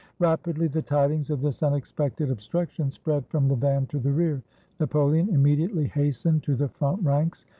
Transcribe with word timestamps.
Rapidly 0.17 0.65
the 0.67 0.81
tidings 0.81 1.29
of 1.29 1.41
this 1.41 1.61
unexpected 1.61 2.31
obstruction 2.31 2.89
spread 2.89 3.27
from 3.27 3.47
the 3.47 3.55
van 3.55 3.85
to 3.85 3.99
the 3.99 4.11
rear. 4.11 4.41
Napoleon 4.79 5.29
immediately 5.29 5.83
125 5.83 5.91
ITALY 5.91 6.05
hastened 6.07 6.43
to 6.43 6.55
the 6.55 6.69
front 6.69 7.03
ranks. 7.03 7.45